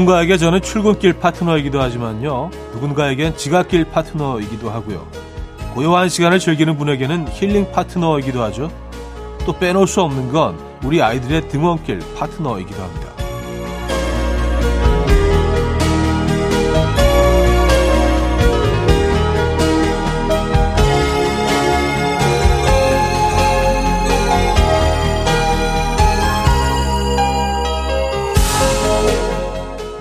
누군가에게 0.00 0.38
저는 0.38 0.62
출근길 0.62 1.12
파트너이기도 1.12 1.80
하지만요. 1.80 2.50
누군가에겐 2.72 3.36
지각길 3.36 3.84
파트너이기도 3.84 4.70
하고요. 4.70 5.06
고요한 5.74 6.08
시간을 6.08 6.38
즐기는 6.38 6.78
분에게는 6.78 7.28
힐링 7.28 7.70
파트너이기도 7.70 8.42
하죠. 8.44 8.70
또 9.44 9.52
빼놓을 9.52 9.86
수 9.86 10.00
없는 10.00 10.32
건 10.32 10.58
우리 10.82 11.02
아이들의 11.02 11.48
등원길 11.48 12.00
파트너이기도 12.16 12.82
합니다. 12.82 13.19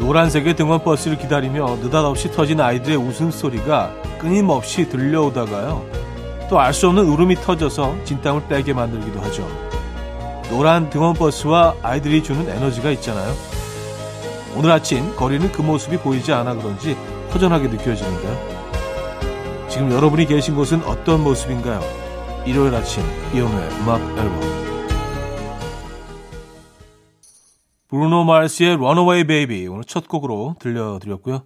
노란색의 0.09 0.55
등원버스를 0.55 1.19
기다리며 1.19 1.75
느닷없이 1.83 2.31
터진 2.31 2.59
아이들의 2.59 2.97
웃음소리가 2.97 3.93
끊임없이 4.17 4.89
들려오다가요. 4.89 5.85
또 6.49 6.59
알 6.59 6.73
수 6.73 6.87
없는 6.87 7.05
울음이 7.05 7.35
터져서 7.35 7.95
진땀을 8.05 8.47
빼게 8.47 8.73
만들기도 8.73 9.21
하죠. 9.21 9.47
노란 10.49 10.89
등원버스와 10.89 11.75
아이들이 11.83 12.23
주는 12.23 12.49
에너지가 12.49 12.89
있잖아요. 12.89 13.31
오늘 14.55 14.71
아침 14.71 15.15
거리는 15.15 15.51
그 15.51 15.61
모습이 15.61 15.97
보이지 15.97 16.33
않아 16.33 16.55
그런지 16.55 16.97
허전하게 17.31 17.67
느껴지는데요. 17.67 19.67
지금 19.69 19.91
여러분이 19.91 20.25
계신 20.25 20.55
곳은 20.55 20.81
어떤 20.85 21.23
모습인가요? 21.23 21.83
일요일 22.47 22.73
아침 22.73 23.03
이용의 23.31 23.69
음악 23.81 24.01
앨범 24.17 24.69
브루노 27.89 28.23
마르스의 28.23 28.75
Runaway 28.75 29.25
Baby 29.25 29.67
오늘 29.67 29.83
첫 29.83 30.07
곡으로 30.07 30.55
들려드렸고요. 30.59 31.41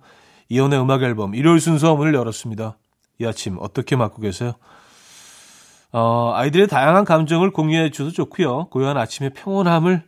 이연의 0.49 0.79
음악 0.79 1.01
앨범 1.01 1.35
일요일 1.35 1.59
순서 1.61 1.95
문을 1.95 2.13
열었습니다. 2.13 2.77
이 3.19 3.25
아침 3.25 3.57
어떻게 3.59 3.95
맞고 3.95 4.21
계세요? 4.21 4.53
어, 5.93 6.33
아이들의 6.35 6.67
다양한 6.67 7.05
감정을 7.05 7.51
공유해 7.51 7.91
주셔도 7.91 8.11
좋고요. 8.11 8.67
고요한 8.71 8.97
아침의 8.97 9.31
평온함을 9.35 10.03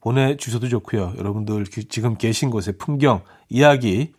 보내주셔도 0.00 0.68
좋고요. 0.68 1.14
여러분들 1.18 1.66
지금 1.66 2.16
계신 2.16 2.50
곳의 2.50 2.74
풍경, 2.78 3.22
이야기 3.48 4.12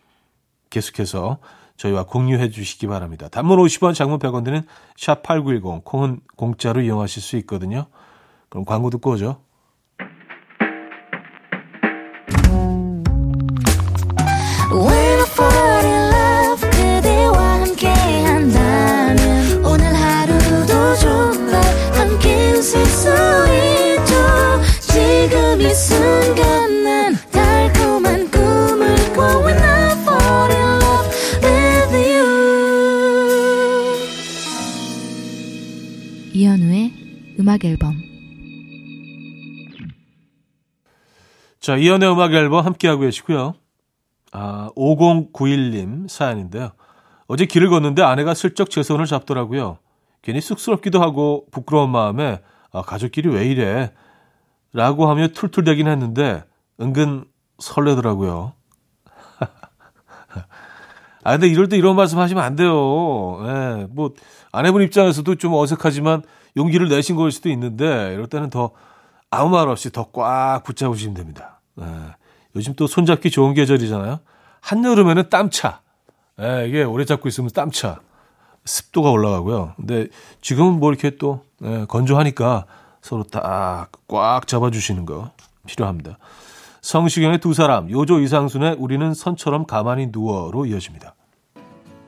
계속해서 0.70 1.38
저희와 1.78 2.04
공유해 2.04 2.50
주시기 2.50 2.88
바랍니다. 2.88 3.30
단문 3.30 3.58
50원, 3.58 3.96
장문 3.96 4.20
100원 4.20 4.44
드는 4.44 4.64
샵8910, 4.98 5.84
콩은 5.86 6.20
공짜로 6.36 6.82
이용하실 6.82 7.22
수 7.22 7.38
있거든요. 7.38 7.86
그럼 8.50 8.66
광고 8.66 8.90
듣고 8.90 9.12
오죠. 9.12 9.42
음악 37.52 37.66
앨범 37.66 37.96
자, 41.60 41.76
이연의 41.76 42.12
음악 42.12 42.34
앨범 42.34 42.66
함께하고 42.66 43.02
계시고요. 43.02 43.54
아, 44.32 44.70
5091님 44.76 46.08
사연인데요. 46.08 46.72
어제 47.28 47.46
길을 47.46 47.70
걷는데 47.70 48.02
아내가 48.02 48.34
슬쩍 48.34 48.72
제 48.72 48.82
손을 48.82 49.06
잡더라고요. 49.06 49.78
괜히 50.24 50.42
쑥스럽기도 50.42 51.02
하고 51.02 51.46
부끄러운 51.52 51.92
마음에 51.92 52.42
아, 52.72 52.82
가족끼리 52.82 53.30
왜 53.30 53.46
이래? 53.48 53.92
라고 54.74 55.10
하며 55.10 55.28
툴툴대긴 55.30 55.88
했는데 55.88 56.44
은근 56.80 57.26
설레더라고요. 57.60 58.54
아, 61.24 61.32
근데 61.34 61.48
이럴 61.48 61.70
때 61.70 61.78
이런 61.78 61.96
말씀 61.96 62.18
하시면 62.20 62.44
안 62.44 62.56
돼요. 62.56 63.40
예, 63.46 63.88
뭐, 63.92 64.14
아내분 64.52 64.82
입장에서도 64.82 65.36
좀 65.36 65.54
어색하지만 65.54 66.24
용기를 66.58 66.90
내신 66.90 67.16
걸 67.16 67.32
수도 67.32 67.50
있는데 67.50 68.12
이럴 68.14 68.28
때는 68.28 68.50
더 68.50 68.72
아무 69.30 69.50
말 69.50 69.68
없이 69.70 69.92
더 69.92 70.10
꽉 70.12 70.64
붙잡으시면 70.64 71.14
됩니다. 71.16 71.62
예. 71.80 71.86
요즘 72.56 72.74
또 72.76 72.88
손잡기 72.88 73.30
좋은 73.32 73.54
계절이잖아요. 73.54 74.20
한여름에는 74.62 75.30
땀차. 75.30 75.82
예, 76.42 76.66
이게 76.68 76.84
오래 76.84 77.06
잡고 77.06 77.28
있으면 77.30 77.50
땀차. 77.54 78.00
습도가 78.66 79.10
올라가고요. 79.12 79.74
근데 79.78 80.08
지금은 80.42 80.80
뭐 80.80 80.92
이렇게 80.92 81.12
또 81.18 81.44
예, 81.64 81.86
건조하니까 81.88 82.66
서로 83.02 83.24
딱 83.24 83.90
꽉 84.08 84.48
잡아주시는 84.48 85.06
거 85.06 85.32
필요합니다. 85.68 86.18
성시경의 86.82 87.40
두 87.40 87.54
사람, 87.54 87.90
요조 87.90 88.20
이상순의 88.22 88.76
우리는 88.80 89.14
선처럼 89.14 89.66
가만히 89.66 90.08
누워로 90.12 90.66
이어집니다. 90.66 91.16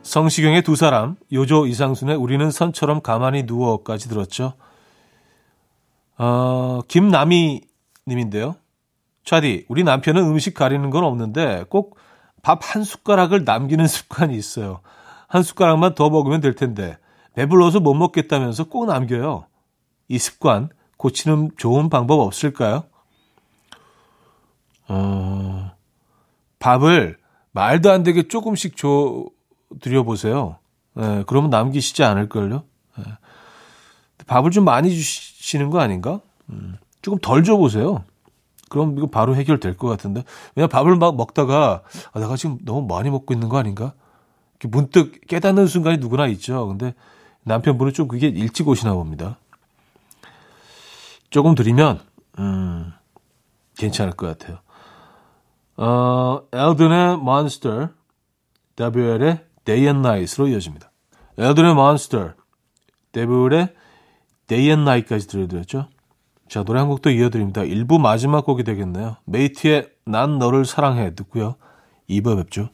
성시경의 0.02 0.62
두 0.62 0.76
사람, 0.76 1.16
요조 1.32 1.66
이상순의 1.66 2.16
우리는 2.16 2.50
선처럼 2.50 3.00
가만히 3.00 3.44
누워까지 3.44 4.08
들었죠. 4.08 4.54
어, 6.18 6.80
김남희 6.88 7.62
님인데요. 8.06 8.56
차디, 9.24 9.66
우리 9.68 9.84
남편은 9.84 10.22
음식 10.22 10.54
가리는 10.54 10.88
건 10.90 11.04
없는데 11.04 11.64
꼭 11.68 11.96
밥 12.44 12.60
한 12.62 12.84
숟가락을 12.84 13.44
남기는 13.44 13.86
습관이 13.88 14.36
있어요. 14.36 14.80
한 15.28 15.42
숟가락만 15.42 15.94
더 15.94 16.10
먹으면 16.10 16.40
될 16.42 16.54
텐데 16.54 16.98
배불러서 17.34 17.80
못 17.80 17.94
먹겠다면서 17.94 18.64
꼭 18.64 18.86
남겨요. 18.86 19.46
이 20.08 20.18
습관 20.18 20.68
고치는 21.04 21.50
좋은 21.58 21.90
방법 21.90 22.20
없을까요? 22.20 22.84
어, 24.88 25.70
밥을 26.58 27.18
말도 27.52 27.90
안 27.90 28.02
되게 28.02 28.26
조금씩 28.26 28.78
줘 28.78 29.26
드려보세요. 29.82 30.56
예, 30.98 31.24
그러면 31.26 31.50
남기시지 31.50 32.02
않을걸요? 32.04 32.64
예. 33.00 33.02
밥을 34.26 34.50
좀 34.50 34.64
많이 34.64 34.90
주시는 34.90 35.68
거 35.68 35.80
아닌가? 35.80 36.20
음, 36.48 36.78
조금 37.02 37.18
덜 37.18 37.44
줘보세요. 37.44 38.04
그럼 38.70 38.96
이거 38.96 39.06
바로 39.06 39.36
해결될 39.36 39.76
것 39.76 39.88
같은데. 39.88 40.24
왜냐 40.56 40.68
밥을 40.68 40.96
막 40.96 41.16
먹다가, 41.16 41.82
아, 42.12 42.18
내가 42.18 42.36
지금 42.36 42.56
너무 42.64 42.86
많이 42.86 43.10
먹고 43.10 43.34
있는 43.34 43.50
거 43.50 43.58
아닌가? 43.58 43.92
이렇게 44.58 44.68
문득 44.68 45.20
깨닫는 45.26 45.66
순간이 45.66 45.98
누구나 45.98 46.26
있죠. 46.28 46.66
근데 46.66 46.94
남편분은 47.42 47.92
좀 47.92 48.08
그게 48.08 48.28
일찍 48.28 48.66
오시나 48.66 48.94
봅니다. 48.94 49.36
조금 51.34 51.56
드리면, 51.56 51.98
음, 52.38 52.92
괜찮을 53.76 54.12
것 54.12 54.28
같아요. 54.28 54.60
어, 55.76 56.42
엘든의 56.52 57.16
몬스터, 57.16 57.88
WL의 58.76 59.40
Day 59.64 59.84
and 59.84 60.06
Night으로 60.06 60.46
이어집니다. 60.46 60.92
엘든의 61.36 61.72
Monster, 61.72 62.34
데블의 63.10 63.74
Day 64.46 64.68
and 64.68 64.82
Night까지 64.82 65.26
들려드렸죠. 65.26 65.88
자, 66.48 66.62
노래 66.62 66.78
한 66.78 66.88
곡도 66.88 67.10
이어드립니다. 67.10 67.62
1부 67.62 68.00
마지막 68.00 68.46
곡이 68.46 68.62
되겠네요. 68.62 69.16
메이트의 69.24 69.90
난 70.04 70.38
너를 70.38 70.64
사랑해 70.64 71.16
듣고요. 71.16 71.56
2부 72.08 72.36
뵙죠. 72.36 72.68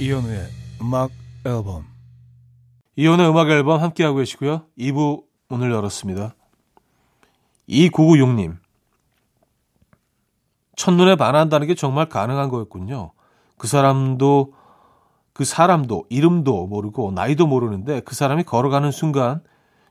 이현우의 0.00 0.48
음악 0.80 1.10
앨범 1.44 1.84
이현우의 2.96 3.30
음악 3.30 3.50
앨범 3.50 3.80
함께하고 3.82 4.18
계시고요. 4.18 4.64
2부 4.78 5.24
오늘 5.50 5.70
열었습니다. 5.70 6.34
2996님 7.68 8.56
첫눈에 10.78 11.16
반한다는 11.16 11.66
게 11.66 11.74
정말 11.74 12.08
가능한 12.08 12.48
거였군요. 12.48 13.10
그 13.56 13.66
사람도 13.66 14.54
그 15.32 15.44
사람도 15.44 16.04
이름도 16.08 16.68
모르고 16.68 17.10
나이도 17.10 17.48
모르는데 17.48 18.00
그 18.00 18.14
사람이 18.14 18.44
걸어가는 18.44 18.92
순간 18.92 19.42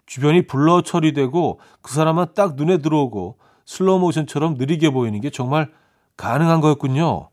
주변이 0.05 0.47
blur 0.47 0.81
처리되고 0.81 1.59
그 1.81 1.93
사람만 1.93 2.27
딱 2.35 2.55
눈에 2.55 2.77
들어오고 2.77 3.37
슬로우 3.65 3.99
모션처럼 3.99 4.53
느리게 4.53 4.91
보이는 4.91 5.19
게 5.19 5.29
정말 5.29 5.69
가능한 6.15 6.61
거였군요. 6.61 7.29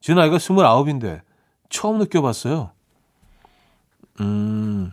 제 0.00 0.14
나이가 0.14 0.36
29인데 0.36 1.20
처음 1.68 1.98
느껴봤어요. 1.98 2.72
음, 4.20 4.92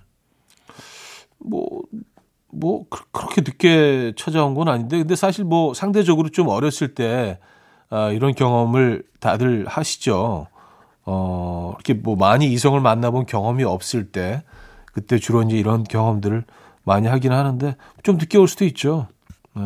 뭐, 1.39 1.81
뭐, 2.51 2.85
그렇게 3.11 3.41
늦게 3.41 4.13
찾아온 4.15 4.53
건 4.53 4.67
아닌데, 4.67 4.99
근데 4.99 5.15
사실 5.15 5.43
뭐 5.43 5.73
상대적으로 5.73 6.29
좀 6.29 6.49
어렸을 6.49 6.93
때, 6.93 7.39
아, 7.93 8.09
이런 8.09 8.33
경험을 8.33 9.03
다들 9.19 9.67
하시죠. 9.67 10.47
어, 11.05 11.73
이렇게 11.75 11.93
뭐 11.93 12.15
많이 12.15 12.51
이성을 12.51 12.79
만나본 12.81 13.27
경험이 13.27 13.65
없을 13.65 14.11
때, 14.11 14.43
그때 14.93 15.19
주로 15.19 15.43
이제 15.43 15.57
이런 15.57 15.83
경험들을 15.83 16.43
많이 16.85 17.07
하긴 17.07 17.31
하는데, 17.31 17.75
좀 18.01 18.17
늦게 18.17 18.39
올 18.39 18.47
수도 18.47 18.65
있죠. 18.65 19.09
네. 19.55 19.61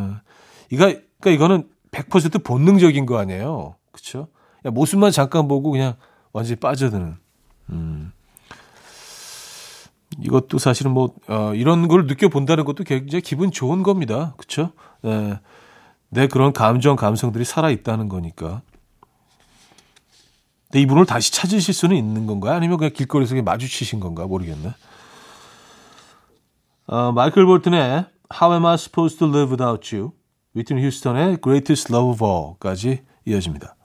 이거, 0.72 0.88
그러니까 1.22 1.32
이거는 1.32 1.70
100% 1.92 2.44
본능적인 2.44 3.06
거 3.06 3.18
아니에요. 3.18 3.76
그쵸? 3.94 4.28
모습만 4.66 5.12
잠깐 5.12 5.48
보고 5.48 5.72
그냥 5.72 5.94
완전히 6.34 6.58
빠져드는. 6.58 7.16
음. 7.70 8.12
이것도 10.20 10.58
사실은 10.58 10.92
뭐, 10.92 11.14
어, 11.30 11.54
이런 11.56 11.88
걸 11.88 12.08
느껴본다는 12.08 12.66
것도 12.66 12.84
굉장히 12.84 13.22
기분 13.22 13.52
좋은 13.52 13.84
겁니다. 13.84 14.34
그쵸? 14.36 14.72
네. 15.02 15.40
내 16.10 16.28
그런 16.28 16.54
감정, 16.54 16.96
감성들이 16.96 17.46
살아있다는 17.46 18.10
거니까. 18.10 18.62
근데 20.66 20.82
이분을 20.82 21.06
다시 21.06 21.32
찾으실 21.32 21.74
수는 21.74 21.96
있는 21.96 22.26
건가요? 22.26 22.54
아니면 22.54 22.78
그냥 22.78 22.94
길거리에서 22.94 23.32
그냥 23.32 23.46
마주치신 23.46 24.00
건가? 24.00 24.26
모르겠네. 24.28 24.74
어, 26.88 27.12
마이클 27.12 27.46
볼튼의 27.46 28.06
How 28.42 28.54
Am 28.54 28.66
I 28.66 28.76
Supposed 28.76 29.20
to 29.20 29.28
Live 29.28 29.52
Without 29.52 29.96
You, 29.96 30.12
위튼 30.54 30.80
휴스턴의 30.82 31.38
Greatest 31.42 31.94
Love 31.94 32.12
of 32.12 32.26
All까지 32.26 33.04
이어집니다. 33.26 33.76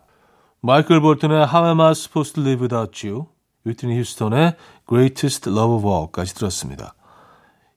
마이클 0.60 1.00
볼튼의 1.00 1.48
How 1.48 1.66
Am 1.66 1.80
I 1.80 1.92
Supposed 1.92 2.34
to 2.34 2.42
Live 2.42 2.62
Without 2.62 3.06
You, 3.06 3.26
위트니 3.64 3.98
휴스턴의 3.98 4.56
Greatest 4.88 5.50
Love 5.50 5.76
of 5.76 5.88
All까지 5.88 6.34
들었습니다. 6.34 6.94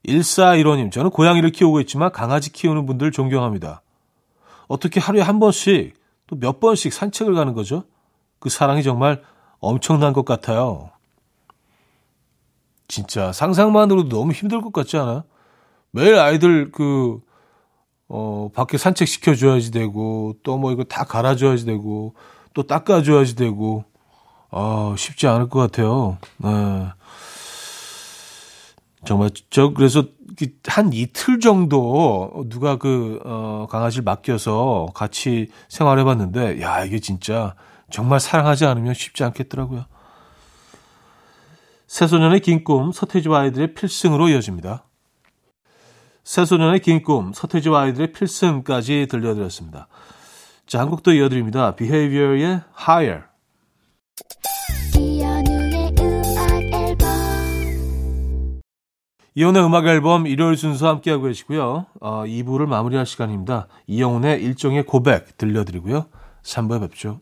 1415님, 0.07 0.91
저는 0.91 1.09
고양이를 1.09 1.51
키우고 1.51 1.79
있지만 1.81 2.11
강아지 2.11 2.51
키우는 2.51 2.85
분들 2.85 3.11
존경합니다. 3.11 3.81
어떻게 4.67 4.99
하루에 4.99 5.21
한 5.21 5.39
번씩 5.39 5.93
또 6.27 6.35
몇 6.37 6.59
번씩 6.59 6.91
산책을 6.93 7.33
가는 7.35 7.53
거죠? 7.53 7.83
그 8.39 8.49
사랑이 8.49 8.83
정말 8.83 9.21
엄청난 9.59 10.13
것 10.13 10.25
같아요. 10.25 10.89
진짜 12.87 13.31
상상만으로도 13.31 14.09
너무 14.09 14.31
힘들 14.31 14.61
것 14.61 14.71
같지 14.73 14.97
않아? 14.97 15.23
매일 15.91 16.15
아이들 16.19 16.71
그, 16.71 17.19
어, 18.07 18.49
밖에 18.53 18.77
산책 18.77 19.07
시켜줘야지 19.07 19.71
되고, 19.71 20.35
또 20.43 20.57
뭐 20.57 20.71
이거 20.71 20.83
다 20.83 21.03
갈아줘야지 21.05 21.65
되고, 21.65 22.13
또 22.53 22.63
닦아줘야지 22.63 23.35
되고, 23.35 23.85
아, 24.51 24.93
쉽지 24.97 25.27
않을 25.27 25.49
것 25.49 25.59
같아요. 25.59 26.17
네. 26.37 26.49
정말, 29.05 29.29
저, 29.49 29.73
그래서 29.73 30.05
한 30.67 30.91
이틀 30.91 31.39
정도 31.39 32.45
누가 32.49 32.77
그, 32.77 33.19
어, 33.23 33.67
강아지를 33.69 34.03
맡겨서 34.03 34.87
같이 34.93 35.49
생활해 35.69 36.03
봤는데, 36.03 36.61
야, 36.61 36.83
이게 36.83 36.99
진짜 36.99 37.55
정말 37.89 38.19
사랑하지 38.19 38.65
않으면 38.65 38.93
쉽지 38.93 39.23
않겠더라고요. 39.23 39.85
새소년의 41.87 42.39
긴 42.41 42.63
꿈, 42.63 42.91
서태지와 42.91 43.41
아이들의 43.41 43.73
필승으로 43.75 44.29
이어집니다. 44.29 44.83
새소년의 46.23 46.79
긴 46.81 47.03
꿈, 47.03 47.31
서태지와 47.31 47.81
아이들의 47.83 48.11
필승까지 48.11 49.07
들려드렸습니다. 49.09 49.87
자, 50.65 50.79
한곡더 50.79 51.13
이어드립니다. 51.13 51.75
Behavior의 51.75 52.61
Higher. 52.77 53.23
이혼의 59.37 59.65
음악 59.65 59.85
앨범 59.85 60.27
일요일 60.27 60.55
순서 60.55 60.87
함께하고 60.87 61.23
계시고요. 61.23 61.87
어, 61.99 62.23
2부를 62.25 62.67
마무리할 62.67 63.05
시간입니다. 63.05 63.67
이영훈의 63.85 64.41
일종의 64.41 64.85
고백 64.85 65.37
들려드리고요. 65.37 66.05
3부에 66.43 66.79
뵙죠. 66.81 67.19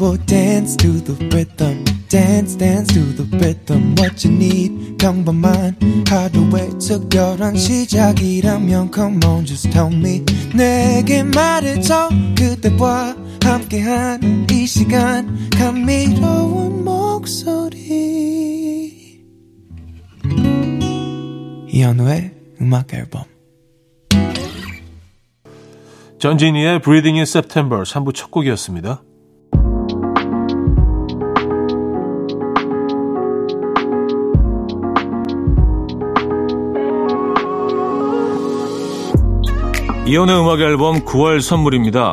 Will 0.00 0.16
dance 0.24 0.78
to 0.78 0.92
the 0.92 1.28
rhythm. 1.28 1.84
dance 2.10 2.56
dance 2.56 2.88
to 2.92 3.04
the 3.14 3.24
rhythm 3.36 3.94
what 3.96 4.26
you 4.26 4.34
need 4.34 4.96
평범한 4.98 5.76
하루의 6.08 6.70
특별한 6.80 7.56
시작이라면 7.56 8.90
come 8.92 9.20
on 9.24 9.46
just 9.46 9.70
tell 9.70 9.94
me 9.94 10.24
내게 10.52 11.22
말해줘 11.22 12.08
그대와 12.36 13.14
함께한 13.50 14.46
이 14.48 14.64
시간 14.64 15.50
감미로운 15.50 16.84
목소리 16.84 17.90
이현우의 21.66 22.30
음악 22.60 22.94
앨범 22.94 23.24
전진이의 26.20 26.80
Breathing 26.80 27.18
in 27.18 27.22
September 27.22 27.82
3부 27.82 28.14
첫 28.14 28.30
곡이었습니다. 28.30 29.02
이혼의 40.06 40.40
음악 40.40 40.60
앨범 40.60 41.04
9월 41.04 41.40
선물입니다. 41.40 42.12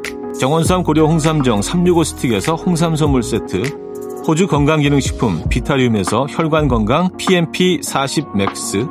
정원삼 0.41 0.81
고려 0.81 1.05
홍삼정 1.05 1.61
365 1.61 2.03
스틱에서 2.03 2.55
홍삼 2.55 2.95
선물 2.95 3.21
세트, 3.21 3.61
호주 4.27 4.47
건강기능식품 4.47 5.43
비타리움에서 5.47 6.25
혈관건강 6.31 7.15
PMP 7.15 7.81
40 7.83 8.35
맥스, 8.35 8.87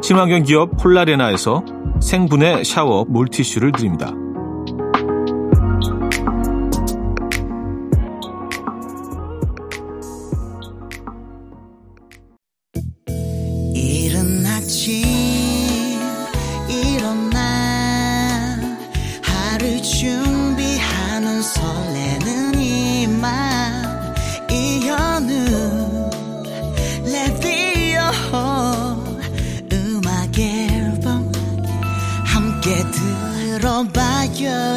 친환경 0.00 0.44
기업 0.44 0.78
폴라레나에서 0.78 1.62
생분해 2.00 2.64
샤워 2.64 3.04
물티슈를 3.06 3.72
드립니다. 3.72 4.14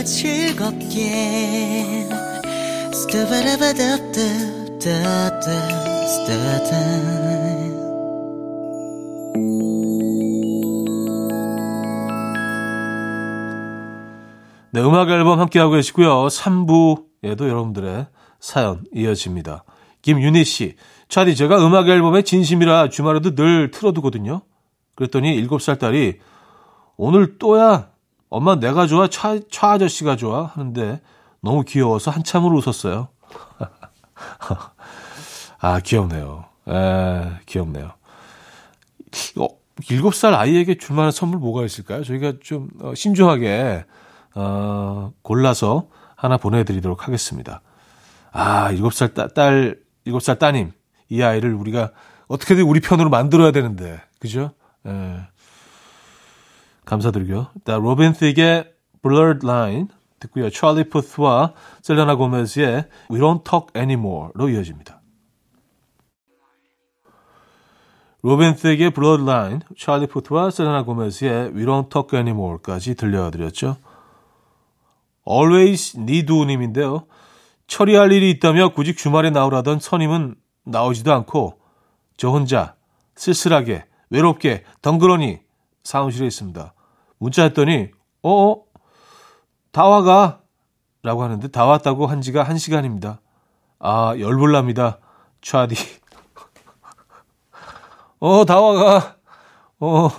즐겁게 0.03 1.01
네, 14.71 14.81
음악 14.81 15.09
앨범 15.09 15.39
함께하고 15.39 15.71
계시고요. 15.71 16.27
3부 16.27 17.05
에도 17.23 17.49
여러분들의 17.49 18.05
사연 18.39 18.83
이어집니다. 18.93 19.63
김윤희 20.03 20.43
씨, 20.43 20.75
차디 21.09 21.35
제가 21.35 21.65
음악 21.65 21.89
앨범의 21.89 22.23
진심이라 22.23 22.89
주말에도 22.89 23.33
늘 23.33 23.71
틀어두거든요. 23.71 24.41
그랬더니 24.93 25.43
7살 25.47 25.79
딸이 25.79 26.19
오늘 26.97 27.39
또야 27.39 27.89
엄마 28.31 28.55
내가 28.55 28.87
좋아 28.87 29.07
차, 29.07 29.37
차 29.51 29.71
아저씨가 29.71 30.15
좋아 30.15 30.45
하는데 30.45 31.01
너무 31.41 31.63
귀여워서 31.63 32.11
한참을 32.11 32.53
웃었어요. 32.53 33.09
아 35.59 35.79
귀엽네요. 35.81 36.45
에 36.67 37.31
귀엽네요. 37.45 37.91
어, 39.37 39.47
7살 39.81 40.33
아이에게 40.33 40.77
줄 40.77 40.95
만한 40.95 41.11
선물 41.11 41.39
뭐가 41.39 41.65
있을까요? 41.65 42.05
저희가 42.05 42.33
좀 42.41 42.69
어, 42.79 42.95
신중하게 42.95 43.83
어, 44.35 45.11
골라서 45.21 45.89
하나 46.15 46.37
보내드리도록 46.37 47.07
하겠습니다. 47.07 47.61
아, 48.31 48.71
7살 48.71 49.13
따, 49.13 49.27
딸, 49.27 49.77
7살 50.07 50.39
따님. 50.39 50.71
이 51.09 51.21
아이를 51.21 51.53
우리가 51.53 51.91
어떻게든 52.27 52.63
우리 52.63 52.79
편으로 52.79 53.09
만들어야 53.09 53.51
되는데. 53.51 53.99
그죠? 54.19 54.51
예. 54.87 55.19
감사드리고요. 56.91 57.47
일단 57.55 57.81
로빈 57.81 58.13
틱의 58.13 58.73
Blurred 59.01 59.45
Line 59.45 59.87
듣고요. 60.19 60.49
찰리 60.49 60.83
푸스와 60.89 61.53
셀레나 61.81 62.15
고메즈의 62.15 62.85
We 63.09 63.19
Don't 63.19 63.43
Talk 63.45 63.67
Anymore로 63.75 64.49
이어집니다. 64.49 65.01
로빈 68.23 68.55
틱의 68.55 68.91
Blurred 68.91 69.23
Line, 69.23 69.59
찰리 69.79 70.05
푸스와 70.05 70.51
셀레나 70.51 70.83
고메즈의 70.83 71.53
We 71.55 71.65
Don't 71.65 71.89
Talk 71.89 72.15
Anymore까지 72.15 72.95
들려드렸죠. 72.95 73.77
Always 75.27 75.97
Need님인데요. 75.97 77.05
처리할 77.67 78.11
일이 78.11 78.29
있다며 78.31 78.73
굳이 78.73 78.95
주말에 78.95 79.29
나오라던 79.29 79.79
선임은 79.79 80.35
나오지도 80.65 81.13
않고 81.13 81.57
저 82.17 82.29
혼자 82.29 82.75
쓸쓸하게 83.15 83.85
외롭게 84.09 84.65
덩그러니 84.81 85.39
사무실에 85.83 86.27
있습니다. 86.27 86.73
문자했더니 87.21 87.89
어? 88.23 88.55
다 89.71 89.85
와가 89.87 90.41
라고 91.03 91.23
하는데 91.23 91.47
다 91.47 91.65
왔다고 91.65 92.07
한 92.07 92.21
지가 92.21 92.43
한 92.43 92.57
시간입니다. 92.57 93.21
아 93.79 94.13
열불납니다. 94.19 94.99
차디 95.41 95.75
어 98.19 98.45
다 98.45 98.59
와가 98.61 99.15
어 99.79 100.09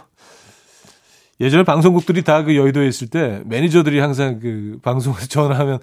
예전에 1.40 1.64
방송국들이 1.64 2.22
다 2.22 2.44
그 2.44 2.56
여의도에 2.56 2.86
있을 2.88 3.08
때 3.08 3.42
매니저들이 3.46 3.98
항상 3.98 4.38
그 4.40 4.78
방송에서 4.82 5.26
전화하면 5.26 5.78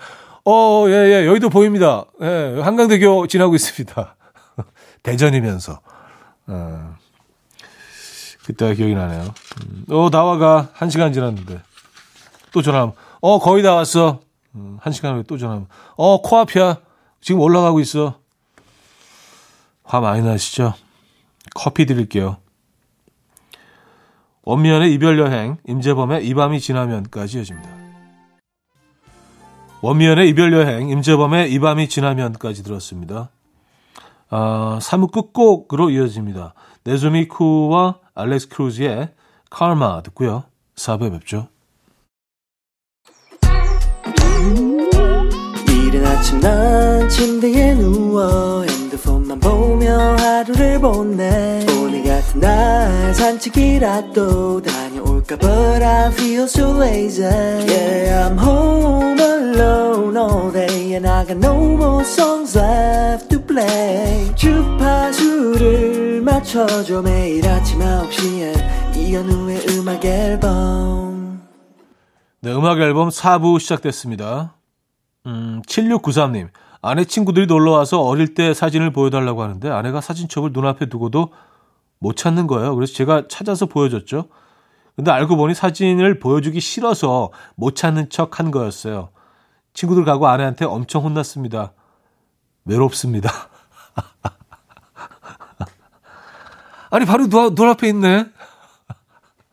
어, 0.45 0.85
예, 0.87 0.93
예, 0.93 1.27
여의도 1.27 1.49
보입니다. 1.49 2.05
예, 2.21 2.59
한강대교 2.63 3.27
지나고 3.27 3.55
있습니다. 3.55 4.15
대전이면서. 5.03 5.79
어, 6.47 6.95
그때가 8.49 8.73
기억이 8.73 8.95
나네요. 8.95 9.31
음, 9.61 9.85
어, 9.91 10.09
나와가. 10.09 10.69
한 10.73 10.89
시간 10.89 11.13
지났는데. 11.13 11.61
또 12.51 12.63
전화하면, 12.63 12.95
어, 13.21 13.37
거의 13.37 13.61
다 13.61 13.75
왔어. 13.75 14.21
음, 14.55 14.79
한 14.81 14.91
시간 14.91 15.13
후에 15.13 15.23
또 15.27 15.37
전화하면, 15.37 15.67
어, 15.95 16.21
코앞이야. 16.23 16.77
지금 17.21 17.41
올라가고 17.41 17.79
있어. 17.79 18.17
화 19.83 19.99
많이 19.99 20.23
나시죠? 20.23 20.73
커피 21.53 21.85
드릴게요. 21.85 22.37
원미연의 24.43 24.93
이별 24.93 25.19
여행, 25.19 25.57
임재범의 25.67 26.25
이 26.25 26.33
밤이 26.33 26.59
지나면까지 26.59 27.37
이어집니다. 27.37 27.69
원미연의 29.81 30.27
이별 30.27 30.53
여행, 30.53 30.89
임재범의 30.89 31.51
이 31.53 31.59
밤이 31.59 31.87
지나면까지 31.87 32.63
들었습니다. 32.63 33.29
아, 34.31 34.79
3부 34.81 35.11
끝곡으로 35.11 35.91
이어집니다. 35.91 36.55
네즈미 36.83 37.27
쿠와 37.27 37.99
알렉스 38.19 38.49
크루즈의 38.49 39.13
카르마 39.49 40.01
듣고요. 40.03 40.43
4부에 40.75 41.11
뵙죠. 41.11 41.47
이른 45.67 46.05
아침 46.05 46.39
난 46.39 47.09
침대에 47.09 47.73
누워 47.75 48.63
핸드폰만 48.63 49.39
보며 49.39 49.97
하루를 50.17 50.79
보내 50.79 51.65
오늘 51.81 52.03
같은 52.03 52.39
날 52.39 53.15
산책이라도 53.15 54.61
다 54.61 54.78
녀올까 55.29 55.37
But 55.37 55.83
I 55.83 56.11
feel 56.11 56.43
so 56.43 56.71
lazy. 56.71 57.21
Yeah 57.23 58.27
I'm 58.27 58.37
home 58.37 59.19
alone 59.19 60.17
all 60.17 60.51
day 60.51 60.95
And 60.95 61.07
I 61.07 61.25
got 61.25 61.37
no 61.37 61.55
more 61.75 62.03
songs 62.03 62.57
left 62.57 63.29
to 63.29 63.39
play. 63.45 64.33
주파수를 64.35 66.21
맞춰줘 66.21 67.01
매일 67.01 67.47
아침 67.47 67.79
9시에. 67.79 68.97
이현우의 68.97 69.65
음악 69.69 70.03
앨범. 70.03 71.41
네 72.41 72.53
음악 72.53 72.79
앨범 72.79 73.09
4부 73.09 73.59
시작됐습니다. 73.59 74.55
음, 75.27 75.61
7693님. 75.67 76.49
아내 76.81 77.03
친구들이 77.03 77.45
놀러 77.45 77.71
와서 77.71 78.01
어릴 78.01 78.33
때 78.33 78.53
사진을 78.53 78.93
보여달라고 78.93 79.43
하는데 79.43 79.69
아내가 79.69 79.99
사진첩을 79.99 80.51
눈앞에 80.53 80.87
두고도 80.87 81.33
못 81.99 82.15
찾는 82.15 82.47
거예요. 82.47 82.73
그래서 82.75 82.93
제가 82.93 83.27
찾아서 83.27 83.65
보여줬죠. 83.65 84.29
근데 84.99 85.11
알고 85.11 85.37
보니 85.37 85.55
사진을 85.55 86.19
보여주기 86.19 86.59
싫어서 86.59 87.31
못 87.55 87.77
찾는 87.77 88.09
척 88.09 88.37
한 88.37 88.51
거였어요. 88.51 89.11
친구들 89.73 90.03
가고 90.03 90.27
아내한테 90.27 90.65
엄청 90.65 91.05
혼났습니다. 91.05 91.71
외롭습니다. 92.65 93.31
아니, 96.91 97.05
바로 97.05 97.27
눈, 97.27 97.55
눈 97.55 97.69
앞에 97.69 97.87
있네. 97.87 98.25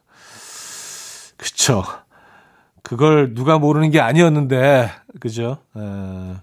그쵸. 1.38 1.84
그걸 2.82 3.32
누가 3.32 3.60
모르는 3.60 3.92
게 3.92 4.00
아니었는데, 4.00 4.90
그죠? 5.20 5.58
에, 5.76 6.34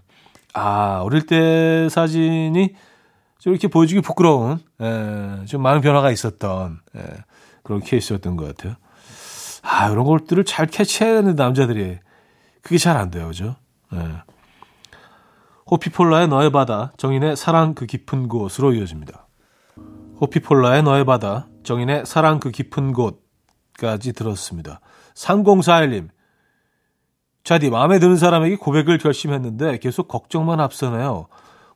아, 0.54 1.02
어릴 1.04 1.26
때 1.26 1.90
사진이 1.90 2.74
좀 3.40 3.52
이렇게 3.52 3.68
보여주기 3.68 4.00
부끄러운, 4.00 4.60
에, 4.80 5.46
좀 5.46 5.62
많은 5.62 5.82
변화가 5.82 6.10
있었던, 6.10 6.80
에, 6.96 7.02
그런 7.64 7.82
케이스였던 7.82 8.38
것 8.38 8.46
같아요. 8.46 8.78
아, 9.74 9.90
이런 9.90 10.06
것들을 10.06 10.46
잘 10.46 10.68
캐치해야 10.68 11.16
되는 11.16 11.36
남자들이, 11.36 11.98
그게 12.62 12.78
잘 12.78 12.96
안 12.96 13.10
돼요, 13.10 13.28
그죠? 13.28 13.56
에. 13.92 13.98
호피폴라의 15.72 16.28
너의 16.28 16.52
바다, 16.52 16.92
정인의 16.98 17.36
사랑 17.36 17.74
그 17.74 17.88
깊은 17.88 18.28
곳으로 18.28 18.74
이어집니다. 18.74 19.28
호피폴라의 20.22 20.84
너의 20.84 21.06
바다, 21.06 21.48
정인의 21.64 22.06
사랑 22.06 22.40
그 22.40 22.52
깊은 22.52 22.94
곳까지 22.94 24.14
들었습니다. 24.14 24.80
3041님, 25.16 26.10
자디 27.44 27.72
마음에 27.72 27.98
드는 27.98 28.16
사람에게 28.16 28.58
고백을 28.58 29.00
결심했는데 29.00 29.80
계속 29.80 30.08
걱정만 30.08 30.60
앞서네요. 30.60 31.28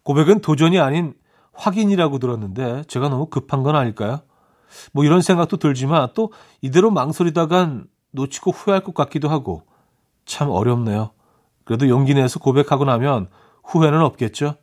고백은 0.04 0.42
도전이 0.42 0.80
아닌 0.80 1.16
확인이라고 1.54 2.20
들었는데 2.20 2.84
제가 2.88 3.10
너무 3.10 3.26
급한 3.26 3.64
건 3.64 3.76
아닐까요? 3.76 4.22
뭐 4.92 5.04
이런 5.04 5.22
생각도 5.22 5.58
들지만 5.58 6.10
또 6.14 6.32
이대로 6.62 6.92
망설이다간 6.92 7.88
놓치고 8.12 8.52
후회할 8.52 8.84
것 8.84 8.94
같기도 8.94 9.30
하고 9.30 9.64
참 10.26 10.50
어렵네요. 10.50 11.12
그래도 11.64 11.90
용기 11.90 12.14
내서 12.14 12.40
고백하고 12.40 12.86
나면 12.86 13.28
후회는 13.64 14.02
없겠죠? 14.02 14.56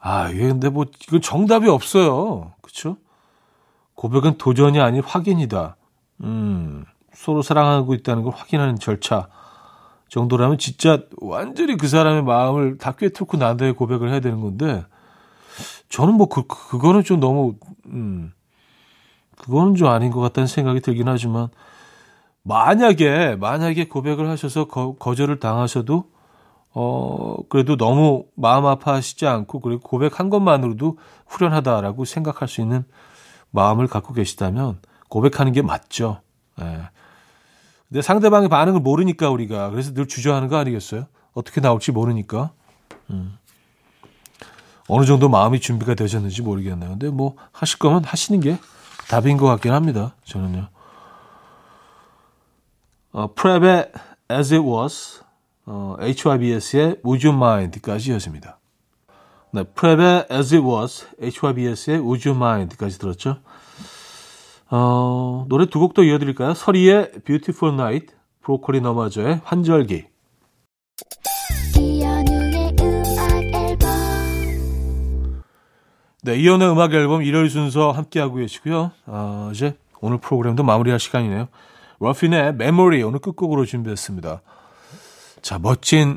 아, 0.00 0.28
이게 0.28 0.48
근데 0.48 0.68
뭐 0.68 0.84
이건 1.02 1.20
정답이 1.20 1.68
없어요. 1.68 2.52
그렇죠? 2.60 2.96
고백은 3.94 4.38
도전이 4.38 4.80
아닌 4.80 5.02
확인이다. 5.02 5.76
음. 6.22 6.84
서로 7.14 7.42
사랑하고 7.42 7.94
있다는 7.94 8.22
걸 8.22 8.32
확인하는 8.34 8.76
절차 8.78 9.28
정도라면 10.08 10.58
진짜 10.58 11.02
완전히 11.20 11.76
그 11.76 11.88
사람의 11.88 12.24
마음을 12.24 12.76
다 12.76 12.92
꿰뚫고 12.92 13.36
난 13.38 13.56
다음에 13.56 13.72
고백을 13.72 14.10
해야 14.10 14.20
되는 14.20 14.40
건데 14.40 14.84
저는 15.88 16.14
뭐 16.14 16.28
그, 16.28 16.46
그거는 16.46 17.04
좀 17.04 17.20
너무 17.20 17.54
음 17.86 18.32
그거는 19.36 19.74
좀 19.74 19.88
아닌 19.88 20.10
것 20.10 20.20
같다는 20.20 20.46
생각이 20.46 20.80
들긴 20.80 21.08
하지만 21.08 21.48
만약에 22.42 23.36
만약에 23.36 23.88
고백을 23.88 24.28
하셔서 24.28 24.66
거, 24.66 24.94
거절을 24.96 25.40
당하셔도 25.40 26.04
어 26.72 27.36
그래도 27.48 27.76
너무 27.76 28.26
마음 28.34 28.66
아파하시지 28.66 29.26
않고 29.26 29.60
그리고 29.60 29.80
고백한 29.80 30.28
것만으로도 30.30 30.98
후련하다라고 31.26 32.04
생각할 32.04 32.48
수 32.48 32.60
있는 32.60 32.84
마음을 33.50 33.86
갖고 33.86 34.12
계시다면 34.12 34.80
고백하는 35.08 35.52
게 35.52 35.62
맞죠. 35.62 36.20
예. 36.60 36.88
근데 37.88 38.02
상대방의 38.02 38.48
반응을 38.48 38.80
모르니까 38.80 39.30
우리가 39.30 39.70
그래서 39.70 39.94
늘 39.94 40.08
주저하는 40.08 40.48
거 40.48 40.56
아니겠어요? 40.56 41.06
어떻게 41.32 41.60
나올지 41.60 41.92
모르니까. 41.92 42.50
음. 43.10 43.38
어느 44.88 45.06
정도 45.06 45.28
마음이 45.28 45.60
준비가 45.60 45.94
되셨는지 45.94 46.42
모르겠네요. 46.42 46.90
근데 46.90 47.10
뭐 47.10 47.36
하실 47.52 47.78
거면 47.78 48.04
하시는 48.04 48.40
게 48.40 48.58
답인 49.08 49.36
것 49.36 49.46
같긴 49.46 49.72
합니다. 49.72 50.14
저는요. 50.24 50.68
어, 53.12 53.34
프랩의 53.34 53.90
As 54.30 54.54
It 54.54 54.66
Was 54.66 55.22
어, 55.66 55.96
HYBS의 56.00 56.96
Would 57.04 57.26
You 57.26 57.36
Mind까지 57.36 58.12
였습니다. 58.12 58.58
네, 59.52 59.62
프랩의 59.62 60.30
As 60.30 60.54
It 60.54 60.66
Was, 60.66 61.06
HYBS의 61.22 62.00
Would 62.00 62.28
You 62.28 62.36
Mind까지 62.36 62.98
들었죠. 62.98 63.38
어, 64.70 65.46
노래 65.48 65.66
두곡더 65.66 66.02
이어드릴까요? 66.02 66.54
서리의 66.54 67.12
Beautiful 67.24 67.74
Night, 67.74 68.14
브로콜리 68.42 68.80
너마저의 68.80 69.40
환절기. 69.44 70.06
네, 76.24 76.36
이연의 76.36 76.70
음악 76.70 76.94
앨범 76.94 77.22
일요일 77.22 77.50
순서 77.50 77.90
함께하고 77.90 78.36
계시고요. 78.36 78.92
어, 79.04 79.50
이제 79.52 79.76
오늘 80.00 80.16
프로그램도 80.16 80.62
마무리할 80.62 80.98
시간이네요. 80.98 81.48
러핀의 82.00 82.54
메모리 82.54 83.02
오늘 83.02 83.18
끝곡으로 83.18 83.66
준비했습니다. 83.66 84.40
자, 85.42 85.58
멋진 85.58 86.16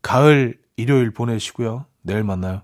가을 0.00 0.56
일요일 0.76 1.10
보내시고요. 1.10 1.86
내일 2.02 2.22
만나요. 2.22 2.62